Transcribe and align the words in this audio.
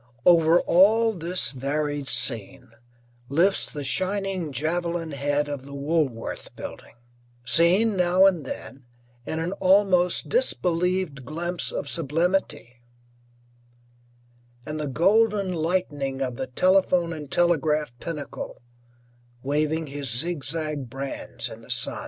Over 0.25 0.59
all 0.61 1.13
this 1.13 1.51
varied 1.51 2.07
scene 2.09 2.71
lifts 3.29 3.71
the 3.71 3.83
shining 3.83 4.51
javelin 4.51 5.11
head 5.11 5.47
of 5.47 5.63
the 5.67 5.75
Woolworth 5.75 6.55
Building, 6.55 6.95
seen 7.45 7.97
now 7.97 8.25
and 8.25 8.43
then 8.43 8.83
in 9.27 9.37
an 9.37 9.51
almost 9.61 10.27
disbelieved 10.27 11.23
glimpse 11.23 11.71
of 11.71 11.87
sublimity; 11.87 12.81
and 14.65 14.79
the 14.79 14.87
golden 14.87 15.53
Lightning 15.53 16.19
of 16.19 16.35
the 16.35 16.47
Telephone 16.47 17.13
and 17.13 17.29
Telegraph 17.29 17.95
pinnacle, 17.99 18.63
waving 19.43 19.85
his 19.85 20.09
zigzag 20.09 20.89
brands 20.89 21.47
in 21.47 21.61
the 21.61 21.69
sun. 21.69 21.99